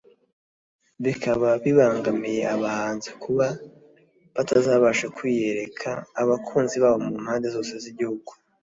bikaba 1.03 1.49
bibangamiye 1.63 2.41
abahanzi 2.55 3.09
kuba 3.23 3.47
batazabasha 4.35 5.05
kwiyereka 5.15 5.89
abakunzi 6.21 6.75
babo 6.83 6.97
mu 7.05 7.13
mpande 7.23 7.47
zose 7.55 7.73
z’igihugu 7.83 8.31